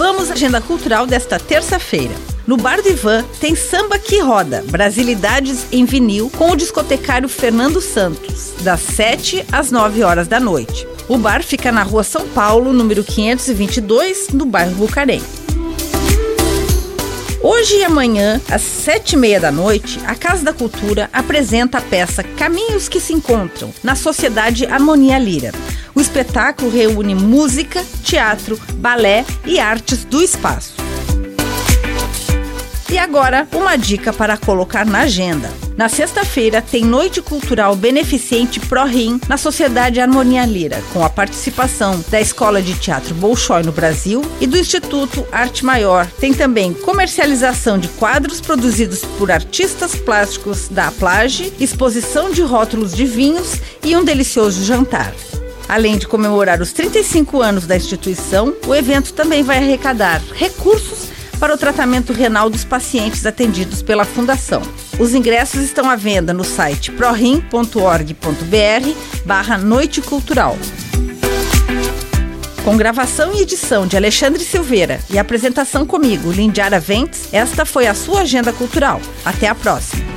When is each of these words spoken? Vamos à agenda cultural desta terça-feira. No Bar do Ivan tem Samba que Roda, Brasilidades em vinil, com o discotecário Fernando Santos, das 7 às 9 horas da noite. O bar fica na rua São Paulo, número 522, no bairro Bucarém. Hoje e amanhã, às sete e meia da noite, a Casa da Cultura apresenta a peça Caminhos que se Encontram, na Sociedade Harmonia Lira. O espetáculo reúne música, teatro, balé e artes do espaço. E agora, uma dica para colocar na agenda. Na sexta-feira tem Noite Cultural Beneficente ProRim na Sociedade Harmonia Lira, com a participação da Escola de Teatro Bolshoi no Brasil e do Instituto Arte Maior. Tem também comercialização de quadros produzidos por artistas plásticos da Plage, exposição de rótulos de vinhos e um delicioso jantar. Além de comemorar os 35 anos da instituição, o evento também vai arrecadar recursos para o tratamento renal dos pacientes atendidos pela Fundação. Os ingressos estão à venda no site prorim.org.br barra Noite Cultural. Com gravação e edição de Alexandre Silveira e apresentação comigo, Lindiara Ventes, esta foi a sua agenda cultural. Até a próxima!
Vamos 0.00 0.30
à 0.30 0.32
agenda 0.32 0.62
cultural 0.62 1.06
desta 1.06 1.38
terça-feira. 1.38 2.14
No 2.46 2.56
Bar 2.56 2.80
do 2.80 2.88
Ivan 2.88 3.22
tem 3.38 3.54
Samba 3.54 3.98
que 3.98 4.18
Roda, 4.18 4.64
Brasilidades 4.70 5.66
em 5.70 5.84
vinil, 5.84 6.30
com 6.38 6.52
o 6.52 6.56
discotecário 6.56 7.28
Fernando 7.28 7.82
Santos, 7.82 8.54
das 8.62 8.80
7 8.80 9.44
às 9.52 9.70
9 9.70 10.02
horas 10.02 10.26
da 10.26 10.40
noite. 10.40 10.88
O 11.06 11.18
bar 11.18 11.42
fica 11.42 11.70
na 11.70 11.82
rua 11.82 12.02
São 12.02 12.26
Paulo, 12.28 12.72
número 12.72 13.04
522, 13.04 14.30
no 14.30 14.46
bairro 14.46 14.74
Bucarém. 14.76 15.20
Hoje 17.42 17.76
e 17.76 17.84
amanhã, 17.84 18.40
às 18.50 18.62
sete 18.62 19.14
e 19.14 19.16
meia 19.18 19.38
da 19.38 19.52
noite, 19.52 20.00
a 20.06 20.14
Casa 20.14 20.42
da 20.42 20.52
Cultura 20.54 21.10
apresenta 21.12 21.76
a 21.76 21.82
peça 21.82 22.22
Caminhos 22.22 22.88
que 22.88 23.00
se 23.00 23.12
Encontram, 23.12 23.70
na 23.82 23.94
Sociedade 23.94 24.64
Harmonia 24.64 25.18
Lira. 25.18 25.52
O 25.94 26.00
espetáculo 26.00 26.70
reúne 26.70 27.14
música, 27.14 27.84
teatro, 28.04 28.60
balé 28.74 29.24
e 29.44 29.58
artes 29.58 30.04
do 30.04 30.22
espaço. 30.22 30.74
E 32.90 32.98
agora, 32.98 33.46
uma 33.54 33.76
dica 33.76 34.12
para 34.12 34.36
colocar 34.36 34.84
na 34.84 35.02
agenda. 35.02 35.48
Na 35.76 35.88
sexta-feira 35.88 36.60
tem 36.60 36.84
Noite 36.84 37.22
Cultural 37.22 37.76
Beneficente 37.76 38.58
ProRim 38.58 39.20
na 39.28 39.36
Sociedade 39.36 40.00
Harmonia 40.00 40.44
Lira, 40.44 40.82
com 40.92 41.04
a 41.04 41.08
participação 41.08 42.04
da 42.10 42.20
Escola 42.20 42.60
de 42.60 42.74
Teatro 42.74 43.14
Bolshoi 43.14 43.62
no 43.62 43.70
Brasil 43.70 44.22
e 44.40 44.46
do 44.46 44.58
Instituto 44.58 45.24
Arte 45.30 45.64
Maior. 45.64 46.06
Tem 46.18 46.34
também 46.34 46.74
comercialização 46.74 47.78
de 47.78 47.86
quadros 47.88 48.40
produzidos 48.40 49.04
por 49.16 49.30
artistas 49.30 49.94
plásticos 49.94 50.68
da 50.68 50.90
Plage, 50.90 51.52
exposição 51.60 52.32
de 52.32 52.42
rótulos 52.42 52.92
de 52.92 53.06
vinhos 53.06 53.54
e 53.84 53.96
um 53.96 54.04
delicioso 54.04 54.64
jantar. 54.64 55.14
Além 55.70 55.96
de 55.96 56.08
comemorar 56.08 56.60
os 56.60 56.72
35 56.72 57.40
anos 57.40 57.64
da 57.64 57.76
instituição, 57.76 58.52
o 58.66 58.74
evento 58.74 59.12
também 59.12 59.44
vai 59.44 59.58
arrecadar 59.58 60.20
recursos 60.34 61.08
para 61.38 61.54
o 61.54 61.56
tratamento 61.56 62.12
renal 62.12 62.50
dos 62.50 62.64
pacientes 62.64 63.24
atendidos 63.24 63.80
pela 63.80 64.04
Fundação. 64.04 64.62
Os 64.98 65.14
ingressos 65.14 65.62
estão 65.62 65.88
à 65.88 65.94
venda 65.94 66.34
no 66.34 66.42
site 66.42 66.90
prorim.org.br 66.90 67.70
barra 69.24 69.56
Noite 69.58 70.02
Cultural. 70.02 70.58
Com 72.64 72.76
gravação 72.76 73.32
e 73.32 73.42
edição 73.42 73.86
de 73.86 73.96
Alexandre 73.96 74.42
Silveira 74.42 74.98
e 75.08 75.20
apresentação 75.20 75.86
comigo, 75.86 76.32
Lindiara 76.32 76.80
Ventes, 76.80 77.28
esta 77.32 77.64
foi 77.64 77.86
a 77.86 77.94
sua 77.94 78.22
agenda 78.22 78.52
cultural. 78.52 79.00
Até 79.24 79.46
a 79.46 79.54
próxima! 79.54 80.09